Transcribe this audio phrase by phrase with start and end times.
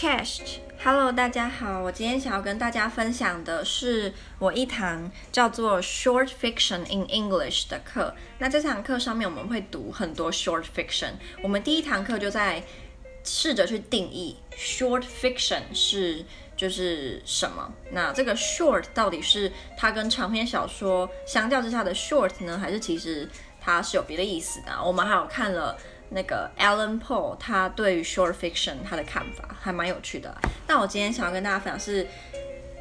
[0.00, 8.14] Chest，Hello，大家好，我今天想要跟大家分享的是我一堂叫做 Short Fiction in English 的课。
[8.38, 11.10] 那这堂课上面我们会读很多 Short Fiction。
[11.42, 12.62] 我们第一堂课就在
[13.24, 16.24] 试着去定义 Short Fiction 是
[16.56, 17.70] 就是什么。
[17.90, 23.28] 那这个 Short 到底是它跟长篇小说相较之下的 Short 呢，还是其实
[23.60, 24.82] 它是有别的意思的？
[24.82, 25.76] 我们还有看了。
[26.10, 30.36] 那个 Alan Poe 他对于 short fiction 他的看法还蛮有趣的。
[30.66, 32.06] 那我今天想要跟大家分享是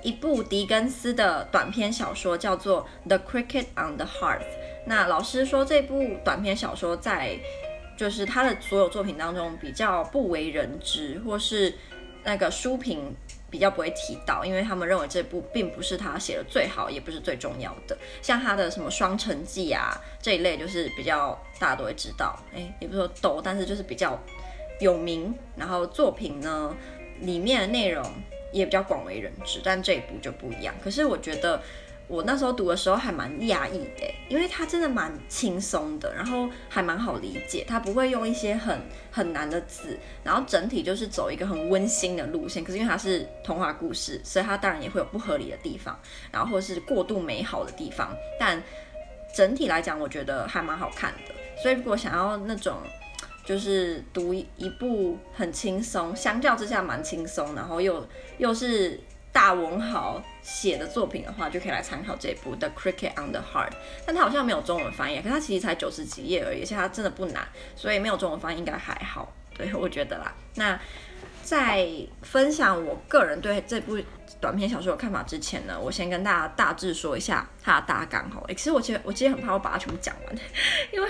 [0.03, 4.45] 一部狄更斯的短篇小说，叫做 The Cricket on the Hearth。
[4.85, 7.37] 那老师说这部短篇小说在
[7.97, 11.73] 就是他的所有作品当中比较不为人知，或是
[12.23, 13.15] 那个书评。
[13.49, 17.97] 比较不会提到，因为他们认为这部并不是他写的最好，也不是最重要的。
[18.21, 24.19] 像他的什么《双城记》啊这一类，就是比较大家都会知道，哎，也不说抖，但是就是比较
[24.79, 25.33] 有名。
[25.55, 26.75] 然后作品呢，
[27.19, 28.05] 里面的内容
[28.51, 30.73] 也比较广为人知，但这一部就不一样。
[30.83, 31.61] 可是我觉得。
[32.09, 42.63] 我那时候读的时候还蛮讶异的，因为它真的蛮轻松的，然后还蛮好理解，它不会用一些很很难的字，然后整体就是走一个很温馨的路线。
[42.63, 45.97] 可是因为它是童话故事，所以它当然也会有不合理的地方，
[46.31, 48.59] 然后或是过度美好的地方，但
[49.35, 51.35] 整体来讲，我觉得还蛮好看的。
[51.61, 52.77] 所以如果想要那种
[53.45, 58.03] 就是读一部很轻松，相较之下蛮轻松，然后又
[58.39, 58.99] 又是。
[59.31, 63.69] 大文豪写的作品的话，就可以来参考这部《The Cricket on the Heart》，
[64.05, 69.31] 但它好像没有中文翻译，可是它其实才九十几页而已，而且它真的不难，所以没有中文翻译应该还好。
[69.55, 70.33] 对，我觉得啦。
[70.55, 70.79] 那
[71.43, 71.87] 在
[72.21, 73.97] 分享我个人对这部
[74.41, 78.41] 短篇小说的看法之前呢，我先跟大家大致说一下它的大纲哈。
[78.49, 80.35] 其实我其实我其实很怕我把它全部讲完，
[80.91, 81.09] 因为。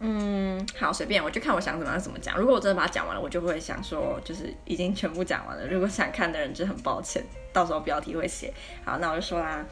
[0.00, 2.36] 嗯，好，随便，我就看我想怎么样怎么讲。
[2.36, 5.66] 如果我真的把它讲完了，我就会想说，就是已经全部讲完了。
[5.66, 8.52] 如果想看的人，就很抱歉，到时候标题会写。
[8.84, 9.64] 好，那我就说啦。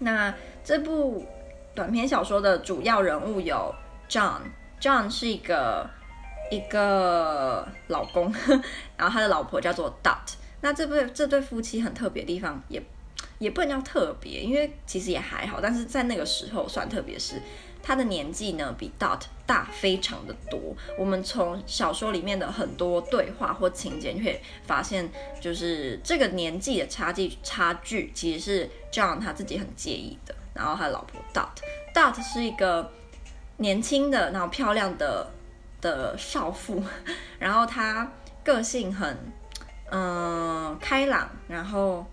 [0.00, 1.24] 那这部
[1.74, 3.74] 短篇小说的主要人物有
[4.08, 5.88] John，John 是一个
[6.50, 8.34] 一个老公，
[8.96, 10.34] 然后他的老婆叫做 Dot。
[10.60, 12.82] 那这对这对夫妻很特别的地方，也
[13.38, 17.40] 也不能叫特别，因为其实也还好，但是在那个时候算特别是。
[17.80, 20.60] 他的年纪呢，比 Dot 大非常的多。
[20.98, 25.08] 我们从小说里面的很多对话或情节，就可以发现，
[25.40, 30.34] 就是这个年纪的差距差距，其实是 John 他自己很介意的。
[30.52, 32.92] 然后他老婆 Dot，Dot 是一个
[33.58, 35.30] 年轻的，然后漂亮的
[35.80, 36.82] 的少妇。
[37.38, 38.12] 然后她
[38.44, 39.16] 个性很
[39.90, 42.04] 嗯、呃、开朗，然后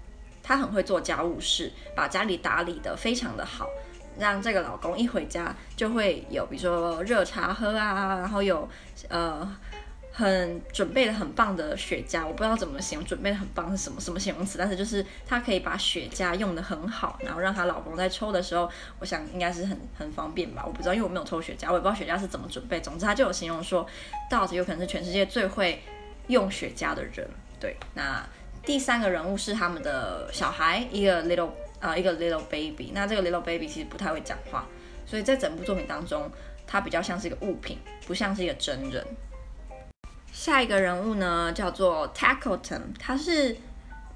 [0.45, 3.67] 她很会做家务事，把家里打理得非常的好。
[4.17, 8.66] 让这个老公一回家就会有，比如说热茶喝啊，然后有
[9.09, 9.45] 呃
[10.13, 18.69] 很准备的很棒的雪茄，我不知道怎么形容准备的很棒是什么什么形容词，但是就是她可以把雪茄用得很好，然后让她老公在抽的时候，
[19.00, 22.79] 我想应该是很很方便吧，我不知道，因为我没有抽雪茄，我也不知道雪茄是怎么准备。
[22.79, 23.85] 总之，他就有形容说
[24.31, 25.83] ，Dot 有可能是全世界最会
[26.27, 27.27] 用雪茄的人。
[27.59, 28.25] 对，那
[28.66, 31.50] 第三个人物是他们的小孩，一个 little。
[31.81, 34.66] 啊，一个 little baby，那这个 little baby 其实不太会讲话，
[35.06, 36.31] 所以在整部作品当中，
[36.66, 37.78] 它比较像是一个物品，
[38.08, 39.06] 不像是一个真人。
[40.31, 43.56] 下一个人物呢，叫做 Tackleton，他是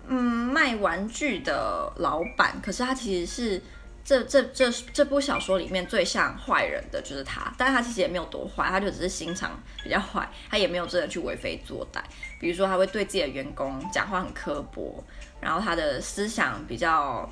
[0.07, 3.61] 嗯卖玩具的老板，可是他其实是
[4.03, 11.99] 这这这这部小说里面最像坏人的就是他，但他其实也没有多坏，他就只是心肠比较坏，他也没有真的去为非作歹，
[12.39, 15.03] 比如说他会对自己的员工讲话很刻薄，
[15.41, 17.29] 然后他的思想比较。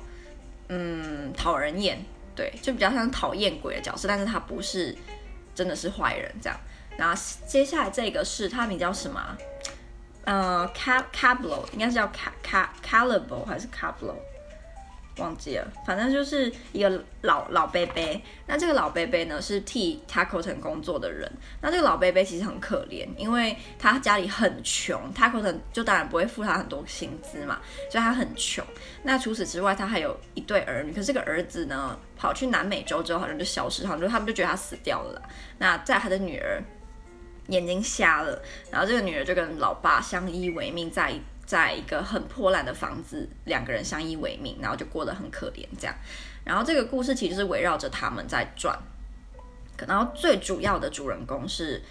[0.70, 1.98] 嗯，讨人厌，
[2.36, 4.94] 对，就比较像讨厌鬼的角色，但是他不是
[5.54, 6.60] 真的是坏人这样。
[6.98, 9.34] 然后接下来这个是他名叫什么？
[10.26, 12.06] 呃，Cablo，应该是叫
[12.84, 14.16] Calibro 还是 Cablo？
[15.18, 18.22] 忘记了，反正就是一个老老伯伯。
[18.46, 21.30] 那这个老伯伯呢，是替 Taco 城工作的人。
[21.60, 27.58] 那这个老伯伯其实很可怜，因为他家里很穷，Taco 城就当然不会付他很多薪资嘛，
[27.90, 28.64] 所以他很穷。
[29.02, 35.22] 那除此之外，他还有一对儿女，可是这个儿子呢，跑去南美洲之后好像就消失，好像就他们就觉得他死掉了。
[35.58, 36.62] 那在他的女儿
[37.48, 38.40] 眼睛瞎了，
[38.70, 41.20] 然后这个女儿就跟老爸相依为命，在一。
[41.48, 45.96] 在一个很破烂的房子，两个人相依为命，然后就过得很可怜这样。
[46.44, 48.78] 然后这个故事其实是围绕着他们在转，
[49.86, 51.82] 然后最主要的主人公是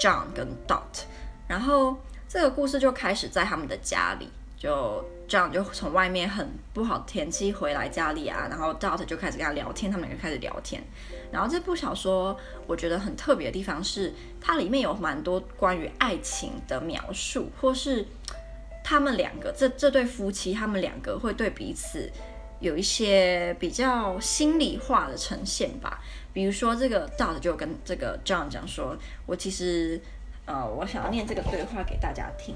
[0.00, 1.04] John 跟 Dot。
[1.46, 1.96] 然后
[2.28, 10.82] 这个故事就开始在他们的家里，就 John 就从外面很不好天气回来家里啊，然后 Dot 就开始跟他聊天，他们两个开始聊天。
[11.30, 12.36] 然后这部小说
[12.66, 18.04] 我觉得很特别的地方是，它里面有蛮多关于爱情的描述，或是。
[18.88, 22.08] 他们两个这这对夫妻，他们两个会对彼此
[22.60, 26.00] 有一些比较心里话的呈现吧。
[26.32, 28.96] 比如说，这个 Dot 就跟这个 John 讲说
[29.26, 30.00] ：“我其实，
[30.44, 32.54] 呃，我想要念这个对话给大家听，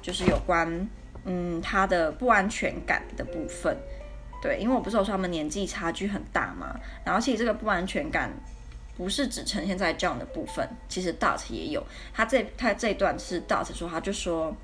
[0.00, 0.88] 就是有关
[1.26, 3.76] 嗯他的不安全感的部分。
[4.40, 8.32] 对，因为我不是有说他们年纪差距很大嘛，然后其实这个不安全感。”
[8.96, 11.86] 不是只呈现在 John 的部分，其实 Dot 也有。
[12.14, 14.56] 他这他这段是 Dot 说，他就说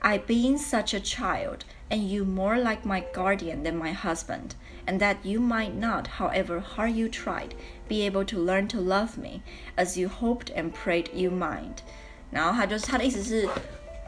[0.00, 4.54] ，I being such a child and you more like my guardian than my husband,
[4.86, 7.54] and that you might not, however hard you tried,
[7.88, 9.42] be able to learn to love me
[9.76, 11.78] as you hoped and prayed you might。
[12.30, 13.48] 然后他就是他的意思是，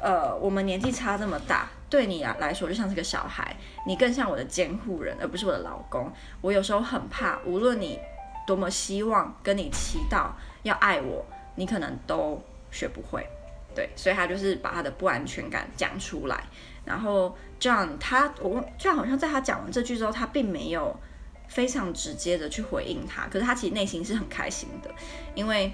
[0.02, 3.56] 呃，我们年纪差这么大，对你来说就像是个小孩，
[3.86, 6.10] 你更像我的监护人，而不是我的老公。
[6.40, 7.98] 我有时候很怕，无论你。
[8.46, 10.30] 多么希望跟你祈祷
[10.62, 11.22] 要爱我，
[11.56, 13.28] 你可能都学不会，
[13.78, 16.42] 对，所以他就是把他的不安全感讲出来。
[16.84, 20.98] 然后 John 他我 John 好像在他讲完这句之后，他并没有
[21.46, 24.90] 非常直接的去回应他，可是他其实内心是很开心的，
[25.36, 25.72] 因为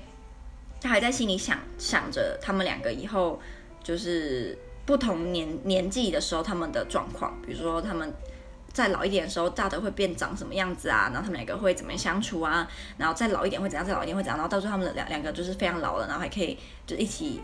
[0.83, 3.41] 他还在心里想想着他们两个以后
[3.83, 8.13] 就是不同年年纪的时候他们的状况，比如说他们。
[8.75, 11.09] 再老一点的时候，大的会变长什么样子啊？
[11.13, 12.69] 然后他们两个会怎么样相处啊？
[12.99, 13.87] 然后再老一点会怎样？
[13.87, 14.37] 再老一点会怎样？
[14.37, 17.41] 然后到时候他们两两个就是非常老了，然后还可以就一起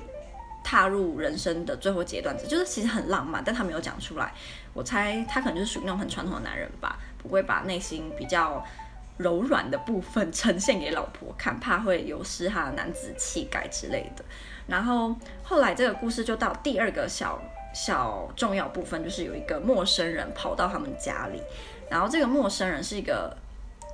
[0.62, 4.33] 踏入人生的最后阶段，就是其实很浪漫，但他没有讲出来。
[4.73, 8.65] 我猜他可能就是属于那种很传统的男人吧，不会把内心比较
[9.17, 14.25] 柔软的部分呈现给老婆看，怕会有失他的男子气概之类的。
[14.67, 17.41] 然后后来这个故事就到第二个小。
[17.73, 21.41] 小重要部分就是有一个陌生人跑到他们家里，
[21.89, 23.33] 然后这个陌生人是一个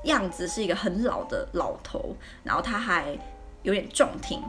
[0.05, 3.15] 样子是一个很老的老头，然后他还
[3.65, 4.43] 有点重听，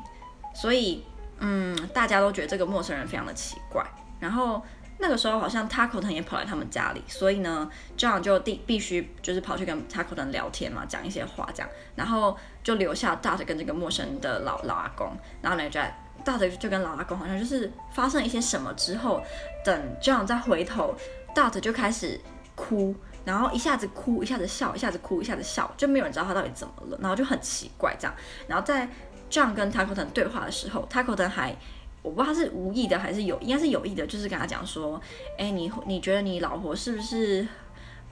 [0.56, 1.04] 所以
[1.40, 3.86] 嗯，大家都觉得这个陌生人非常的奇怪。
[4.20, 4.64] 然后
[5.00, 15.96] 那个时候好像 Taco 藤也跑来他们家里，所以呢，John 就必必须就是跑去跟 Taco 藤聊天嘛，讲一些话这样，然后就留下 Dot 跟这个陌生的老老阿公，然后呢就在。
[16.26, 19.24] 大的就跟老阿公好像就是发生一些什么之后，
[19.64, 20.94] 等 John 再回头
[21.34, 22.20] ，Dot 就开始
[22.54, 22.94] 哭，
[23.24, 28.14] 然后一下子哭，一下子笑，一下子哭，一下子笑，就没有人知道他到底怎么了，然后就很奇怪这样。
[28.46, 28.90] 然后在
[29.30, 31.56] John 跟 Taco 藤对话的时候，Taco 藤还
[32.02, 35.02] 我不知道他是无意的还是有，应该是有意的，就是跟他讲说，
[35.38, 37.48] 哎，你你觉得你老婆是不是？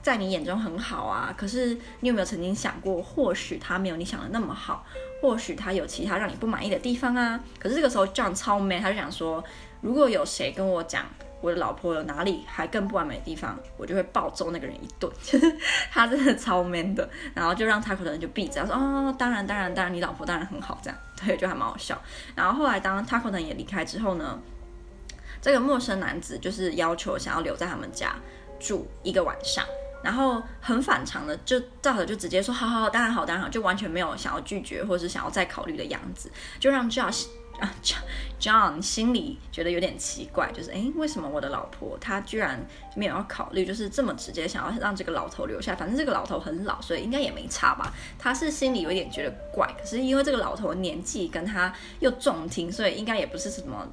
[0.02, 4.86] 在你眼中很好啊，可是你有没有曾经想过，或许他没有你想的那么好，
[5.20, 7.40] 或许他有其他让你不满意的地方啊？
[7.58, 9.42] 可是这个时候 John 超 man，他就想说，
[9.80, 11.04] 如果有谁跟我讲
[11.40, 15.12] 我的老婆有哪里还更不完美的地方，我就会暴揍那个人一顿。
[15.90, 22.00] 他真的超 man 的，然后就让他可能就闭嘴，他说哦，当然当然当然，你老婆当然很好，这样对，就还蛮好笑。
[22.34, 24.38] 然后后来当他可能也离开之后呢，
[25.40, 28.14] 这个陌生男子就是要求想要留在他们家
[28.60, 29.64] 住一个晚上。
[30.04, 36.30] 然后很反常的，就照着就直接说，好好好，当然好，当然好，就完全没有想要拒绝或是想要再考虑的样子，
[36.60, 37.26] 就让 Josh
[37.60, 37.74] 啊
[38.38, 42.64] John 心里觉得有点奇怪，就是诶，为什么我的老婆她居然
[42.94, 47.92] 没有要考虑，就是这么直接想要让这个老头留下，反正这个老头很老，所以应该也没差吧？
[48.18, 53.86] 他是心里有点觉得怪，可是因为这个老头年纪跟他又重听，所以应该也不是什么。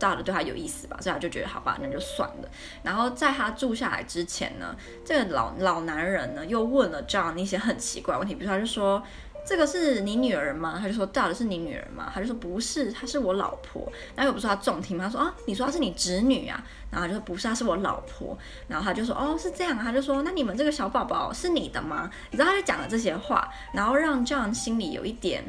[0.00, 2.48] 大的对他有意思吧，所以他就觉得好吧，那就算了。
[2.84, 4.72] 然后在他住下来之前呢，
[5.04, 9.02] 这个老老男人呢又问了 John 一些很奇怪问题，比如说他就说
[9.48, 15.04] ：“这个是你女儿吗？”他就说：“到底是你女儿吗？”他就说：“不是，她是我老婆。”然后又不是他重听吗？
[15.04, 16.62] 他说：“啊，你说她是你侄女啊？”
[16.92, 18.36] 然后就说：“不是，她是我老婆。”
[18.68, 25.42] 然后他就说：“哦，是这样。”他就说：“那你们这个小宝宝是你的吗？”你知道他就讲了这些话，然后让 John 心里有一点。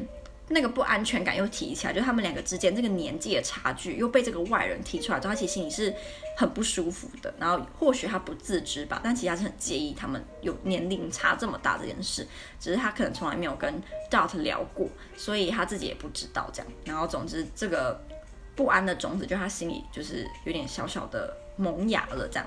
[0.52, 5.94] 那个不安全感又提起来，就他们两个之间这个年纪的差距又被这个外人提出来之后，他其实心里是
[6.36, 7.32] 很不舒服的。
[7.38, 12.26] 然后或许他不自知吧，但其实他是很介意他们有年龄差这么大这件事，
[12.58, 13.80] 只是他可能从来没有跟
[14.10, 16.72] Dot 聊过，所以他自己也不知道这样。
[16.84, 18.02] 然后总之这个
[18.56, 22.46] 不安的种子就他心里就是有点小小的萌芽了这样。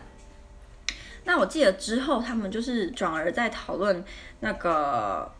[1.24, 4.03] 那我记得之后他们就是转而在讨论
[4.41, 5.31] 那个。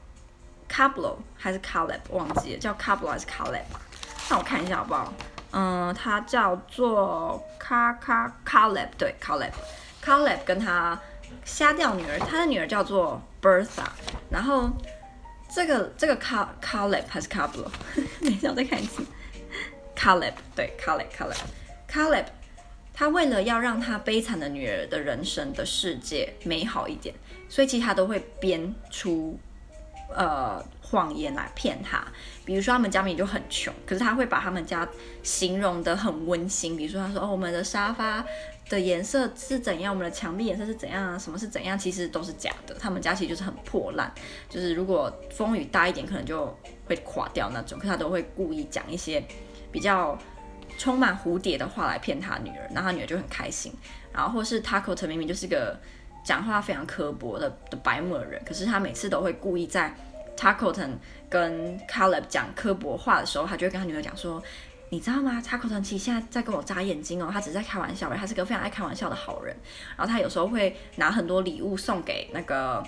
[0.74, 3.62] Cablo 还是 Caleb 忘记了，叫 Cablo 还是 Caleb？
[4.27, 5.13] 那我看一下好不好？
[5.51, 11.00] 嗯，他叫做卡卡 Caleb，对 Caleb，Caleb 跟他
[11.46, 13.86] 瞎掉女儿，他的女儿叫做 Bertha。
[14.32, 14.68] 然后
[15.53, 17.68] 这个这个 ca Caleb 还是 Cablo？
[18.22, 19.03] 等一下我再看一次。
[19.96, 21.38] Caleb 对 Caleb Caleb
[21.88, 22.25] Caleb，
[22.96, 27.13] 他为了要让他悲惨的女儿的人生的世界美好一点，
[27.48, 29.39] 所以其实他都会编出。
[30.15, 32.03] 呃，谎言来骗他。
[32.46, 34.88] 比如说他们家明明就很穷，可是他会把他们家
[35.22, 36.75] 形容得很温馨。
[36.75, 38.24] 比如说他说哦，我们的沙发
[38.70, 42.75] 的颜色是怎样，我们的墙壁颜色是怎样，什么是怎样，其实都是假的。
[42.75, 44.13] 他们家其实就是很破烂，
[44.50, 46.46] 就是如果风雨大一点，可能就
[46.86, 47.79] 会垮掉那种。
[47.79, 49.24] 可他都会故意讲一些
[49.72, 50.17] 比较
[50.77, 53.74] 充满蝴蝶的话来骗他女儿，然后他女儿就很开心。
[54.12, 55.79] 然后或是 taco t 明明就是个
[56.24, 59.94] 讲话非常刻薄的的白目人，可是他每次都会故意在
[60.38, 60.92] Tackleton
[61.30, 64.42] 跟 Caleb 讲刻薄话的时候，他就会跟他女儿讲说
[64.89, 69.56] ：“你知道吗？Tackleton 其实现在在跟我眨眼睛哦，他只是在开玩笑，他是个非常爱开玩笑的好人。
[69.98, 72.84] 然后他有时候会拿很多礼物送给那个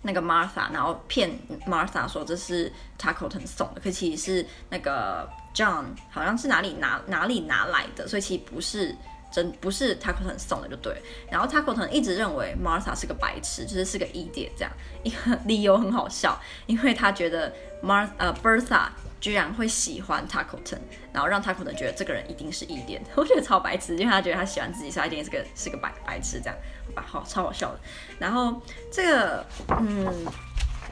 [0.00, 1.30] 那个 Martha，然后骗
[1.66, 8.94] Martha 说这是 Tackleton 送的，可其实是那个 John 好像是哪里拿哪里拿来的，所以其实不是。”
[9.34, 10.96] 真不是 Tackleton 送的就对，
[11.28, 14.72] 然后 Tackleton 一直认为 Martha 是个白痴，就是是个异见这样，
[15.02, 18.86] 一个理由很好笑，因为他觉得 Mar 呃 Bertha
[19.20, 20.78] 居然会喜欢 Tackleton，
[21.12, 27.80] 然后让他可能觉得这个人一定是异见 我觉得超白痴，因为他觉得他喜欢自己，所以他一定是个是个白白痴这样，好吧，好超好笑的。
[28.20, 28.62] 然后
[28.92, 29.44] 这个
[29.80, 30.06] 嗯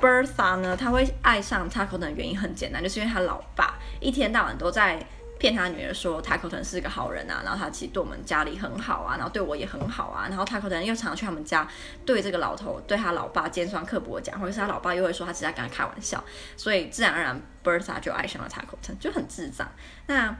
[0.00, 5.00] Bertha 呢，他会爱上 Taco 的原因很简单，就是因为他老爸一天到晚都在。
[5.42, 11.66] 骗他女儿说 taco 是个好人啊，然后他其实对我们家里很好啊，然后对我也很好啊，然后 taco 又常常去他们家
[12.06, 16.22] 对这个老头对他老爸尖酸刻薄讲，或者是他老爸又会说他只在跟他开玩笑，
[16.56, 19.68] 所以自然而然 Bertha 就爱上了 taco 就很智障。
[20.06, 20.32] 那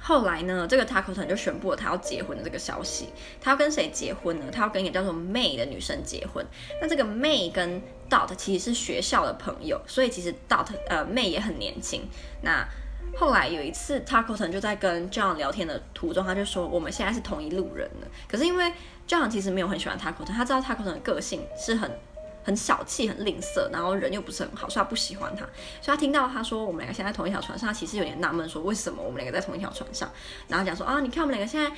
[0.00, 4.46] 后来呢，这个 taco 就宣布了他要结婚的这个消息，他要跟谁结婚呢？
[4.50, 6.42] 他要跟一个叫做 May 的女生结婚。
[6.80, 12.08] 那这个 May 跟 Dot 其实是学校的朋友，所以其实 Dot 呃 May 也很年轻。
[12.40, 12.66] 那
[13.14, 18.72] 后来有一次，Tackleton 就在跟 John 聊天的途中，他就说：“我们现在是同一路人了。”可是因为
[19.08, 21.90] John 其实没有很喜欢 Tackleton，他知道 Taco 的个性是很
[22.44, 25.42] 很小气、很吝啬，然后人又不是很好，所以他不喜欢他。
[25.80, 30.10] 所以他听到他说我们两个现在同一条船上，他其实有点纳闷，说为什么我们两个在同一条船上？
[30.48, 31.74] 然后讲说啊，你看我们两个现在。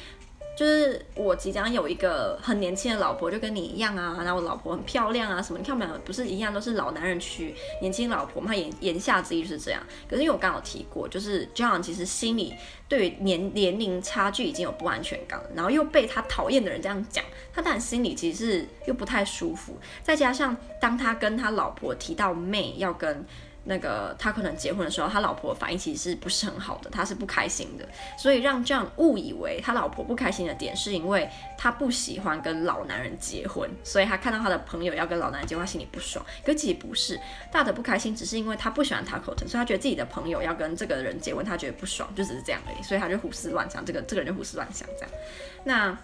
[0.58, 5.58] 就是我即将有一个很年轻的老婆，就跟你一样啊，然后我老婆很漂亮啊，什么？
[5.60, 8.52] 你看我们不是一样，都是老男人娶年轻老婆嘛？
[8.52, 9.80] 言言下之意就是这样。
[10.10, 12.52] 可是因为我刚刚有提过，就是 John 其实心里
[12.88, 19.78] 对于年年龄差距已经有不安全感，然后又被他讨厌的人这样讲，他当然心里其实是又不太舒服。
[20.02, 23.24] 再加上当他跟他老婆提到 May 要跟。
[23.68, 36.24] 那个他可能结婚的时候，他老婆反应其实是不是很好的，他是不开心的，所以让 John 误以为他老婆不开心的点是因为他不喜欢跟老男人结婚，所以他看到他的朋友要跟老男人结婚，他心里不爽。
[36.46, 37.20] 可其实不是，
[37.52, 45.10] 大的不开心只是因为他不喜欢 Tackleton，所以他觉得自己的朋友要跟这个人结婚，他觉得不爽，就只是这样而已，所以他就胡思乱想，这个这个人就胡思乱想这样。
[45.64, 45.98] 那，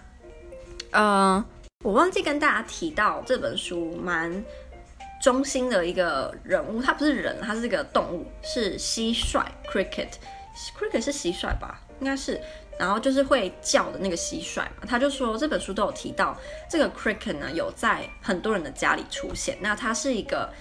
[0.90, 1.44] 呃，
[1.82, 4.44] 我忘记跟大家提到这本书蛮。
[5.24, 11.80] 中心的一个人物，他不是人，他是一个动物，是蟋蟀 （cricket），cricket 是蟋蟀吧？
[11.98, 12.38] 应该是，
[12.78, 14.82] 然后就是会叫的那个蟋蟀嘛。
[14.86, 16.38] 他就说这本书都有提到
[16.68, 19.56] 这个 cricket 呢，有在很多人的家里出现。
[19.62, 20.52] 那它是一个。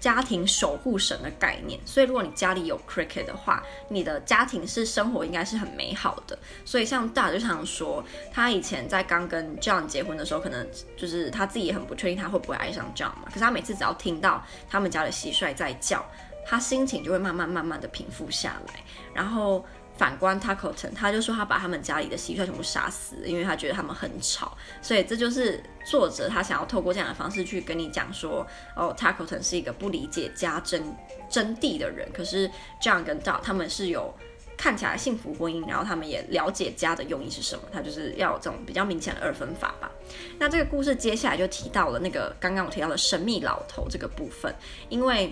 [0.00, 6.36] 家庭守护神的概念，所以如果你家里有 Cricket 的话，你的家庭是生活应该是很美好的。
[6.64, 8.02] 所以像大就常说，
[8.32, 10.66] 他以前在刚跟 John 结婚的时候，可能
[10.96, 13.26] 就是他自己也很不确定他会不会爱上 John 嘛。
[13.26, 16.04] 可是他每次只要听到他们家的蟋蟀在叫，
[16.46, 18.80] 他心情就会慢慢慢慢的平复下来，
[19.14, 19.64] 然后。
[20.00, 24.56] 反观 Tackleton，他就说他把他们家里的蟋蟀全部杀死，因为他觉得他们很吵。
[24.80, 30.82] 所以这就是作者他想要透过这样的方式去跟你讲说，哦，Tackleton 是一个不理解家真
[31.28, 32.08] 真谛的人。
[32.14, 34.10] 可是 John 跟 Dot 他们是有
[34.56, 37.64] 看起来幸福婚姻，然后他们也了解家的用意是什么。
[37.70, 39.90] 他就是要有这种比较明显的二分法吧。
[40.38, 44.54] 那这个故事接下来就提到了那个刚刚我提到的神秘老头这个部分，
[44.88, 45.30] 因为。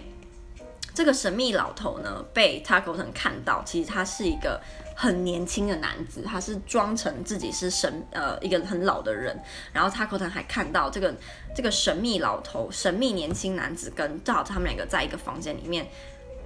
[0.99, 4.61] 这个神秘老头呢，被 Tackleton 看到，其实他是一个
[4.97, 9.41] 很年轻的男子，他是装成自己是神，呃，一个很老的人。
[9.73, 11.15] 然后 Tackleton 还看到这个
[11.55, 15.87] 这个神秘老头、神秘年轻男子跟正好他们两个在一个房间里面。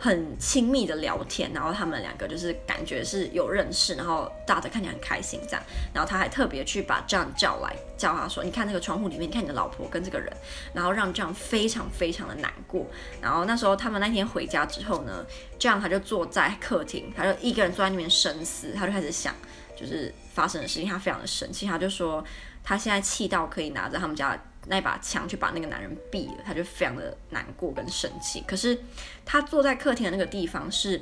[0.02, 5.62] 很亲密的聊天，然后他们两个就是感觉是有认识，然后大家看起来很开心这样，
[5.94, 10.28] 然后他还特别去把 John 叫来，叫他说：“你看那个窗户里面，你看你的老婆跟这个人。”
[10.74, 12.84] 然后让 John 非常非常的难过。
[13.20, 15.24] 然后那时候他们那天回家之后呢
[15.60, 19.32] ，John 他就坐在客厅，他就一个人坐在那边深思，他就开始想，
[19.76, 22.24] 就是发生的事情，他非常的生气，他就说
[22.64, 24.36] 他现在气到可以拿着他们家。
[24.66, 28.42] 那把枪去把那个男人毙了，他就非常的难过跟生气。
[28.46, 28.78] 可是
[29.24, 31.00] 他坐在客厅的那个地方是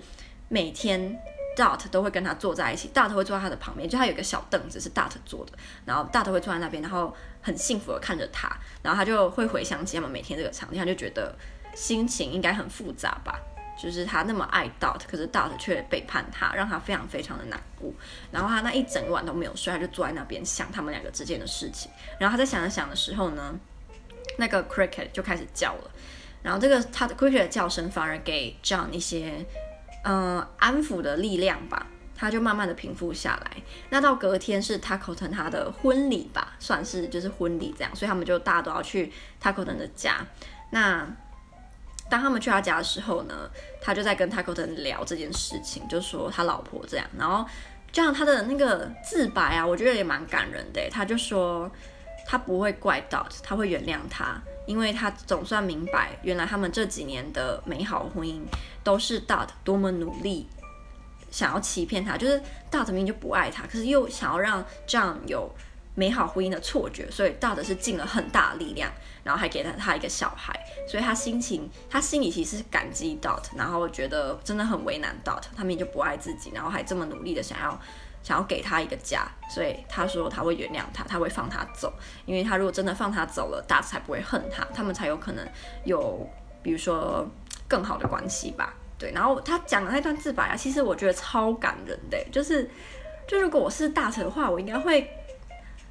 [0.49, 1.19] 每天
[1.57, 5.53] Dot 都会跟他坐在一起，Dot 会坐在他的旁边，就他有个小凳子是 Dot 坐的，
[5.85, 8.49] 然后 Dot 会坐在那边，然后很幸福的看着他，
[8.83, 11.37] 然后他就会回想起他们每天这个场景，他就觉得
[11.75, 13.39] 心情应该很复杂吧。
[13.81, 17.91] 就是他那么爱 Dot，可是 Dot 却背叛他，让他非常非常的难过。
[18.31, 21.91] 然后他那一整晚都没有睡，他就坐在那边想他们两个之间的事情。
[22.19, 23.59] 然后他在想着想的时候呢，
[24.37, 25.91] 那个 Cricket 就开始叫了。
[26.43, 29.47] 然后这个他的 Cricket 的叫声反而给 John 一些
[30.05, 33.63] 嗯、呃、安抚的力量吧，他就慢慢的平复下来。
[33.89, 39.11] 那到隔天是 Tackleton 他的婚礼吧，算是就是婚礼这样，所以他们就大家都要去
[39.43, 40.27] Tackleton 的家。
[40.71, 41.07] 那
[42.11, 43.49] 当他们去他家的时候呢，
[43.81, 47.49] 他就在跟 Taco 的聊这件事情，就说他老婆这样，然后
[47.93, 50.91] 这样他的那个自白啊，我觉得也蛮感人的。
[50.91, 51.71] 他就说
[52.27, 58.41] 他不会怪 Dot，他会原谅他，因为他总算明白，原来他们这几年的美好婚姻
[58.83, 60.49] 都是 Dot 多么努力
[61.31, 65.49] 想要欺骗他，就是 Dot 明明就不爱他，可是又想要让这样有
[65.95, 68.91] 美好婚姻的错觉，所以 Dot 是尽了很大的力量。
[69.23, 77.79] 然后还给了他一个小孩，所以他心情，他心里其实是感激 Dot，然后觉得真的很为难 Dot，他们也就不爱自己，然后还这么努力的想要
[78.23, 81.93] 想要给他一个家，所以他说他会原谅他，他会放他走，
[82.25, 85.47] 因为他如果真的放他走了大才不会恨他，他们才有可能
[85.85, 86.27] 有
[86.63, 87.29] 比如说
[87.69, 88.73] 更好的关系吧。
[88.99, 92.71] 对，然后他讲的那段自白啊，其实我觉得超感人的，就是
[93.29, 95.11] 就如果我是大成的话，我应该会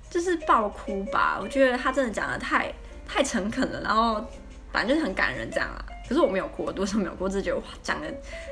[0.09, 2.73] 就是爆哭吧，我觉得他真的讲的太。
[3.11, 4.23] 太诚恳了，然后
[4.71, 5.83] 反正就是很感人这样啊。
[6.07, 8.07] 可是我没有哭，我多少没有哭，只是觉得哇，讲的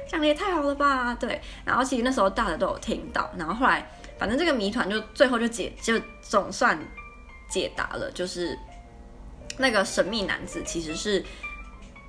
[0.09, 1.13] 讲的也太好了吧？
[1.13, 1.39] 对。
[1.63, 3.87] 然后其实那时候大家都有听到，然后后来
[4.17, 6.75] 反正这个谜团就最后就解就总算
[7.47, 8.57] 解答了，就是
[9.59, 11.23] 那个神秘男子其实是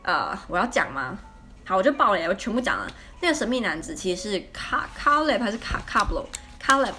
[0.04, 1.18] 呃，我要讲吗？
[1.66, 2.90] 好，我就爆了，我全部讲了。
[3.20, 6.26] 那个神秘男子其实是卡卡雷还是卡卡布罗？
[6.58, 6.90] 卡雷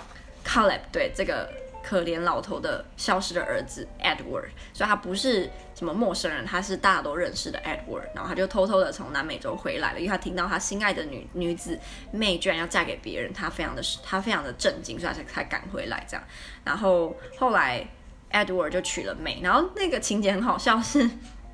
[0.44, 1.52] 卡雷对这个。
[1.82, 8.04] 可怜老头的消失的儿子 Edward，所以他不是什么陌生人，他是大家都认识的 Edward。
[8.14, 11.80] 然后他就偷偷的从南美洲回来了，因为他听到他心爱的女女子
[12.14, 16.24] May 居然要嫁给别人，他非常的他非常的震惊，所以他才才赶回来这样。
[16.64, 17.88] 然后后来
[18.32, 21.10] Edward 就娶了 May，然后那个情节很好笑是，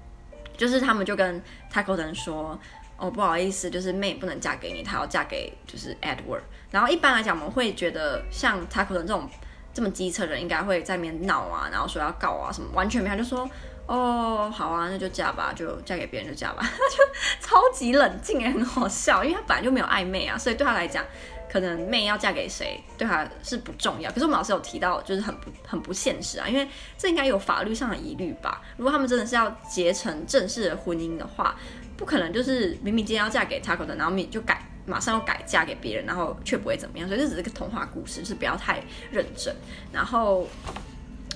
[0.57, 2.59] 就是他们就跟 Tackleton 说，
[2.97, 6.41] 哦不好意思，就是妹不能嫁给你，她要嫁给就是 Edward。
[6.71, 9.29] 然后一般来讲我们会觉得像 Tackleton 这种。
[9.75, 13.47] 这么机车人应该会在那边闹啊，然后说要告啊什么，完全没有，他就说
[13.87, 21.03] 哦好啊，那就嫁吧，就嫁给别人就嫁吧， 他就超级冷静也很好笑，因为他本来就没有暧昧啊，所以对他来讲，
[21.51, 24.09] 可能妹要嫁给谁对他是不重要。
[24.11, 26.65] 可是我们老师有提到，就是很不很不现实啊，因为
[26.97, 28.61] 这应该有法律上的疑虑吧？
[28.77, 31.53] 如果他们真的是要结成正式的婚姻的话，
[31.97, 34.61] 不可能就是明明今天要嫁给 Tackleton，然后你就改。
[34.87, 39.55] 马上要改嫁给别人，然后却不会怎么样，所以这只是个童话故事，就是不要太认真。
[39.91, 40.47] 然后，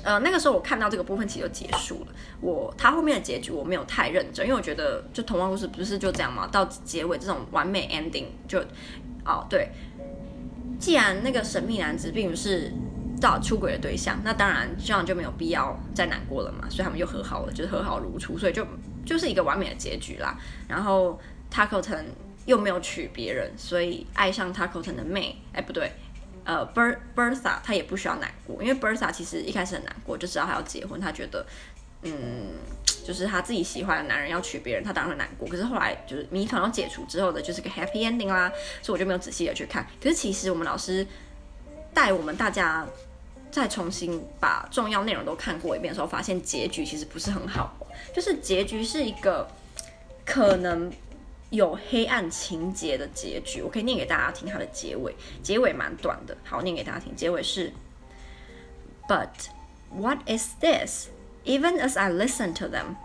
[0.03, 2.07] 呃，那个时候我看到这个部分其实就结束了。
[2.41, 6.47] 我他后面的结局我没有太认真，因为我觉得就童话故事不是就这样吗？
[6.51, 8.59] 到结尾这种完美 ending 就，
[9.25, 9.69] 哦对，
[10.79, 12.71] 既然那个神秘男子并不是
[13.19, 16.69] 到出轨的对象，那当然这样就没有必要再难过了嘛。
[16.69, 18.65] 所以他们又和好了，就是和好如初，所以就
[19.05, 20.37] 就是一个完美的结局啦。
[20.67, 21.19] 然后
[21.51, 22.05] Tackleton。
[22.49, 25.91] 又没有娶别人，所以爱上 Tackleton 的妹，哎，不对，
[26.43, 31.45] 呃 berbertha 她也不需要难过，因为 Bertha 其实一开始很难过，就知道她要结婚，她觉得，
[32.01, 32.47] 嗯，
[33.05, 35.47] 就是她自己喜欢的男人要娶别人，她当然会难过。
[35.47, 39.85] 可是后来就是谜团要解除之后的，就是个 happy ending 啦，所以我就没有仔细的去看。
[40.01, 41.05] 可是其实我们老师
[41.93, 42.83] 带我们大家
[43.51, 47.77] 再重新把重要内容都看过一遍的时候，发现结局其实不是很好，
[48.11, 49.47] 就是结局是一个
[50.25, 50.91] 可能。
[51.50, 57.14] 有黑暗情节的结局，我可以念给大家听它的结尾，结尾蛮短的，好，念给大家听。
[57.14, 57.72] 结尾是，
[59.08, 59.48] But
[59.90, 61.08] what is this?
[61.44, 62.96] Even as I listen to them,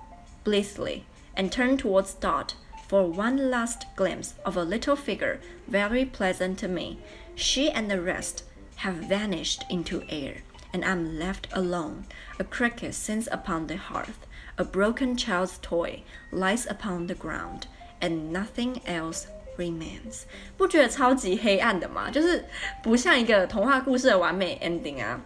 [0.43, 1.03] blithely,
[1.35, 2.53] and turn towards Dot
[2.88, 6.97] for one last glimpse of a little figure very pleasant to me,
[7.35, 8.43] she and the rest
[8.77, 10.38] have vanished into air,
[10.73, 12.05] and I'm left alone.
[12.39, 14.25] A cricket sings upon the hearth,
[14.57, 17.67] a broken child's toy lies upon the ground.
[18.04, 19.22] And nothing else
[19.56, 20.24] remains，
[20.58, 22.10] 不觉得超级黑暗的吗？
[22.10, 22.44] 就是
[22.82, 25.18] 不像一个童话故事的完美 ending 啊。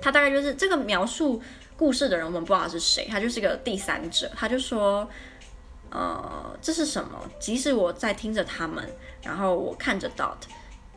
[0.00, 1.42] 他大概就是这个描述
[1.76, 4.30] 故事的人，我们不知道是谁，他就是个第三者。
[4.36, 5.08] 他就说，
[5.90, 7.28] 呃，这是什么？
[7.40, 8.88] 即使我在听着他们，
[9.22, 10.36] 然后我看着 Dot，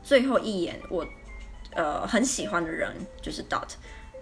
[0.04, 1.04] 最后一眼，我
[1.74, 3.69] 呃很喜欢的人就是 Dot。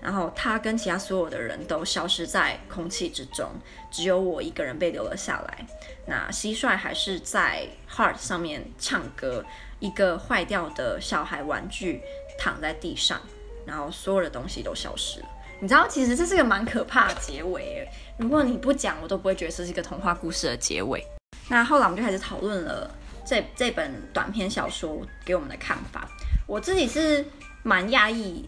[0.02, 3.50] 然后他跟其他所有的人都消失在空气之中，
[3.92, 5.66] 只有我一个人被留了下来。
[6.06, 9.44] 那蟋蟀还是在 Heart 上面唱歌，
[9.80, 12.02] 一个坏掉的小孩玩具
[12.40, 13.20] 躺在地上，
[13.66, 15.26] 然后所有的东西都消失了。
[15.60, 17.88] 你知道，其实这是个蛮可怕的结尾。
[18.20, 21.04] 如果你不讲，我都不会觉得这是一个童话故事的结尾。
[21.50, 22.90] 那后来我们就开始讨论了
[23.26, 26.08] 这这本短篇小说给我们的看法。
[26.46, 27.26] 我自己是
[27.64, 28.48] 蛮讶异，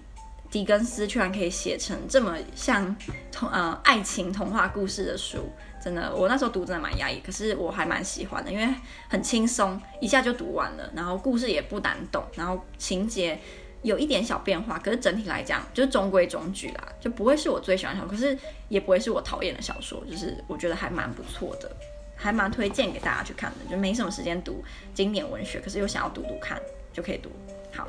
[0.52, 2.96] 狄更斯居然可以写成这么像
[3.32, 5.50] 童呃爱情童话故事的书。
[5.82, 8.68] 真的，我那时候读真的蛮压抑，可是我还蛮喜欢的，因为
[9.08, 13.40] 很轻松，一下就读完了，然后故事也不难懂，然后情节
[13.82, 21.72] 有一点小变化，可是整体来讲就是中规中矩啦，就不会是我最喜欢的小说，可是也不会是我讨厌的小说，就是我觉得还蛮不错的，
[22.14, 24.62] 还蛮推荐给大家去看的，就没什么时间读
[24.94, 27.32] 经典文学，可是又想要读读看，就可以读。
[27.74, 27.88] 好，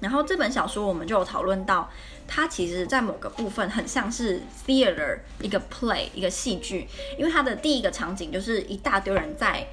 [0.00, 1.90] 然后这本小说我们就有讨论到。
[2.28, 9.64] 它其实，在某个部分很像是 theater 一个 play 一个戏剧，因为它的第一个场景就是一大堆人在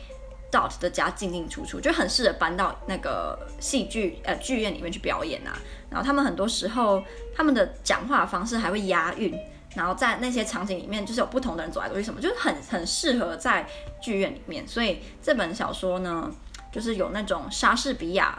[0.51, 5.57] Dot 的家进进出出，就很适合搬到那个戏剧呃剧院里面去表演啊。
[5.89, 7.03] 然后他们很多时候
[7.35, 9.35] 他们的讲话方式还会押韵，
[9.75, 13.67] 然后在那些场景里面就是有不同的人走来走去什么，就是很很适合在
[13.99, 14.67] 剧院里面。
[14.67, 16.29] 所以这本小说呢，
[16.71, 18.37] 就是有那种莎士比亚。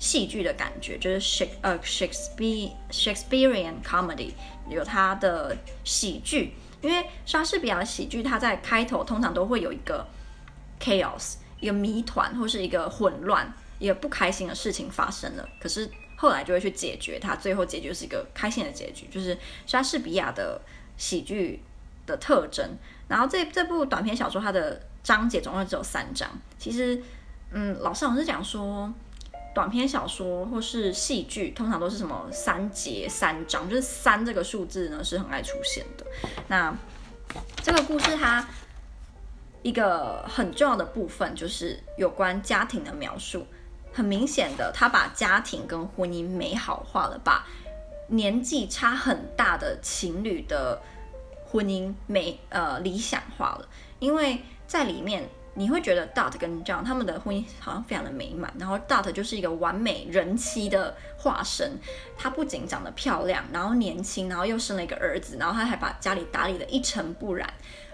[0.00, 4.32] 戏剧的感觉就是 Shake 呃 Shakespeare Shakespearean comedy
[4.66, 10.06] 有它的喜剧，因为莎士比亚的喜剧，它在开头通常都会有一个
[10.80, 19.36] chaos 一个谜团或是一个混乱一个不开心的事情发生了，可是后来就会去解决它，最后结局是一个开心的结局，就是
[19.66, 20.58] 莎士比亚的
[20.96, 21.62] 喜剧
[22.06, 22.66] 的特征。
[23.06, 26.26] 然后这这部短篇小说它的章节总共只有三章，
[26.58, 27.02] 其实
[27.50, 28.90] 嗯，老师老是讲说。
[29.52, 36.06] 短篇小说或是戏剧，通常都是什么三节三章，就是三这个数字呢是很爱出现的。
[36.46, 36.72] 那
[37.62, 38.46] 这个故事它
[39.62, 43.44] 一个很重要的部分就是有关家庭的描述，
[43.92, 47.44] 很明显的，他把家庭跟婚姻美好化了，把
[48.06, 50.80] 年纪差很大的情侣的
[51.44, 55.28] 婚姻美呃理想化了，因为在里面。
[55.60, 61.78] 你会觉得 Dot 跟 John 他们的婚姻好像非常的美满，然后 Dot 就是一个完美人妻的化身。
[62.16, 67.46] 她不仅长得漂亮，然后年轻，然后又生了一个儿子，然后她还把家里打理得一尘不染，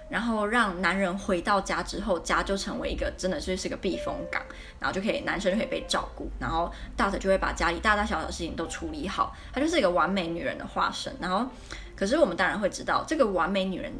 [0.08, 4.40] 然后让男人回到家之后，家就成为一个真的就是个避风港，
[4.78, 11.12] 然后就可以男生就可以被照顾，然后 Dot 就会把家里大大小小的事情都处理好，她就是一个完美女人的化身。
[11.20, 11.50] 然后，
[11.96, 13.92] 可是我们当然会知道这个完美女人。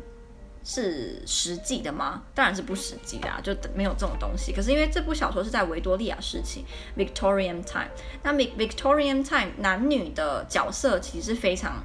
[0.68, 2.24] 是实际的吗？
[2.34, 4.52] 当然是不实际的啊，就没有这种东西。
[4.52, 6.64] 可是因为这部小说是在维多利亚时期
[6.96, 7.86] （Victorian time），
[8.24, 11.84] 那 Victorian time 男女的角色其实非常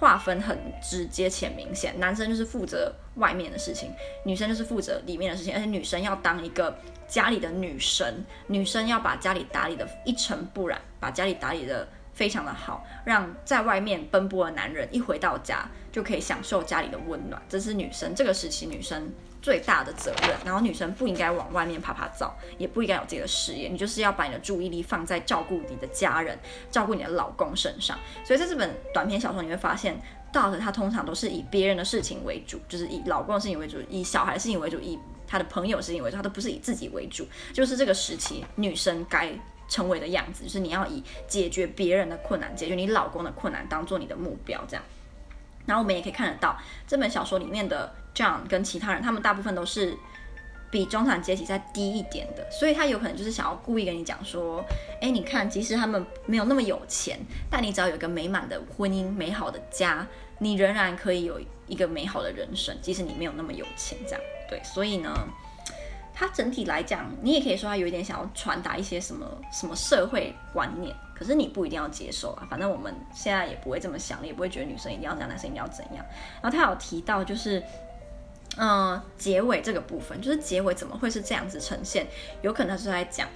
[0.00, 3.92] 划分很直接且明显，男生就是负责外面的事情，
[4.24, 11.86] 女生就是负责里面的事情，而且女生要当一个家里的女神，女生要把家里打理的一尘不染，把家里打理的。
[12.16, 20.34] 非常的好，让在外面奔波的男人一回到家就可以享受家里的温暖，这是女生这个时期女生最大的责任。
[20.42, 26.38] 然后女生不应该往外面爬爬走，也不应该有自己的事业，你就是要把你的注意力放在照顾你的家人、
[26.70, 27.98] 照顾你的老公身上。
[28.24, 30.00] 所以在这本短篇小说你会发现
[30.32, 37.28] ，Dot 他通常都是以别人的事情为主，就是以老公的事情为主，以小孩的事情为主，以他的朋友的事情为主，他都不是以自己为主。
[37.52, 39.38] 就是这个时期女生该。
[39.68, 44.82] 成为的样子，就是你要以解决别人的困难、解决你老公的困难当做你的目标，这样。
[45.66, 49.96] 然后我们也可以看得到，这本小说里面的 John 跟其他人，他们大部分都是
[50.70, 54.64] 比中产阶级再低一点的，所以他有可能就是想要故意跟你讲说，
[55.00, 57.18] 哎，你看，即使他们没有那么有钱，
[57.50, 60.06] 但你只要有一个美满的婚姻、美好的家，
[60.38, 64.20] 你仍然可以有一个美好的人生，即使你没有那么有钱，这样。
[64.48, 65.12] 对，所以呢。
[66.18, 72.46] 它整体来讲，你也可以说它有一点想要传达一些什么什么社会观念，可是你不一定要接受啊。
[72.48, 76.02] 反正我们现在也不会这么想，也不会觉得女生一定要这样，男生一定要怎样。
[76.40, 77.62] 然后他有提到就是，
[78.56, 82.06] 嗯、结尾这个部分，就是结尾怎么会是这样子呈现？
[82.40, 83.28] 有可能是在讲，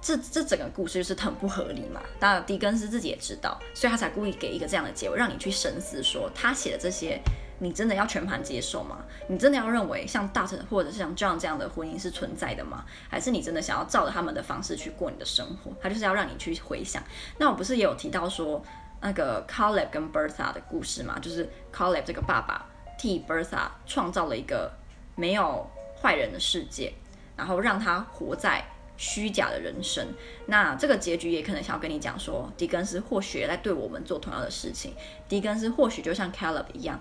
[0.00, 2.00] 这这整个故事就是很不合理嘛。
[2.18, 7.20] 当然，狄更斯自己也知道，所以他才故意给一个这样的结尾，让你去深思，说他写的这些。
[7.62, 9.04] 你真的要全盘接受吗？
[9.28, 12.84] 你真的要认为像 Dot 或者是像 John 这样的婚姻是存在的吗？
[13.08, 15.70] 还是你真的想要照着他们的方式去过你的生活？
[15.80, 17.02] 他就是要让你去回想。
[17.38, 18.62] 那我不是也有提到说
[19.02, 21.18] 那个 Caleb 跟 Bertha 的故事吗？
[21.20, 22.66] 就是 Caleb 这个爸爸
[22.98, 24.72] 替 Bertha 创造了一个
[25.14, 25.70] 没有
[26.00, 26.94] 坏人的世界，
[27.36, 28.64] 然后让他活在
[28.96, 30.06] 虚假的人生。
[30.46, 34.94] 那这个结局也可能想要跟你讲说，狄更斯或许也在对我们做同样的事情。
[35.28, 36.98] 狄更斯或许就像 Caleb 一样。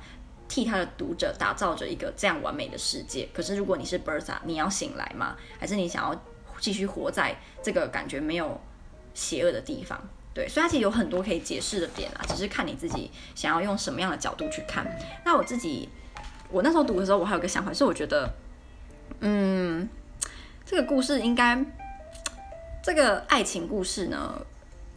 [0.50, 3.30] 替他的读者打造着一个这样完美的世界。
[3.34, 5.38] 可是，如果你是 Bertha，你要醒来吗？
[5.58, 6.22] 还是你想要
[6.60, 7.34] 继续活在
[7.64, 8.60] 这个感觉没有
[9.14, 9.98] 邪恶的地方？
[10.34, 14.86] 对，所以它其实有很多可以解释的点啊，只是看你自己想要用什么样的角度去看。
[15.24, 15.88] 那我自己，
[16.50, 18.32] 我那时候读的时候，我还有个想法，是我觉得，
[19.20, 19.88] 嗯，
[20.66, 21.64] 这个故事应该，
[22.84, 24.46] 这个爱情故事呢，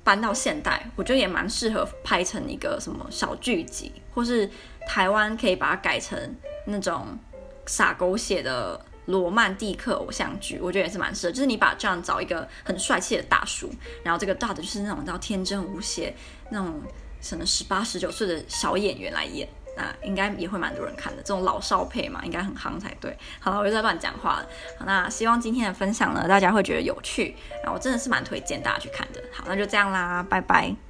[0.04, 4.48] 搬到现代，我觉得也蛮适合拍成一个什么小剧集，或是
[4.86, 7.18] 台湾可以把它改成那种
[7.66, 8.80] 洒狗血的。
[9.06, 11.32] 罗曼蒂克偶像剧，我觉得也是蛮适合。
[11.32, 13.68] 就是你把这样找一个很帅气的大叔，
[14.04, 16.14] 然后这个大的就是那种叫天真无邪、
[16.50, 16.80] 那种
[17.20, 21.20] 什么十八十九岁的小演员来演，那应该也会蛮多人看的。
[21.20, 23.18] 这种老少配嘛，应该很夯才对。
[23.40, 24.46] 好了，我又在乱讲话了。
[24.78, 27.34] 好，那希望今天的分享呢，大家会觉得有趣。
[27.64, 29.20] 然后我真的是蛮推荐大家去看的。
[29.32, 30.82] 好，那就这样啦，拜拜。